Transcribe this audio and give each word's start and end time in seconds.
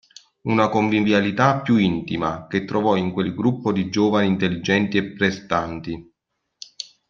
Una 0.45 0.67
convivialità 0.69 1.61
più 1.61 1.75
intima, 1.77 2.47
che 2.47 2.65
trovò 2.65 2.95
in 2.95 3.11
quel 3.11 3.35
gruppo 3.35 3.71
di 3.71 3.91
giovani 3.91 4.25
intelligenti 4.29 4.97
e 4.97 5.13
prestanti. 5.13 6.11